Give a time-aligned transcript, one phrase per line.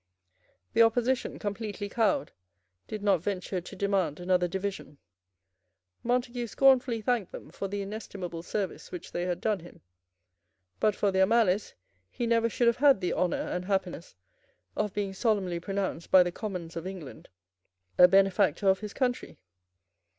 [0.73, 2.31] The Opposition, completely cowed,
[2.87, 4.97] did not venture to demand another division.
[6.01, 9.81] Montague scornfully thanked them for the inestimable service which they had done him.
[10.79, 11.75] But for their malice
[12.09, 14.15] he never should have had the honour and happiness
[14.75, 17.29] of being solemnly pronounced by the Commons of England
[17.99, 19.37] a benefactor of his country.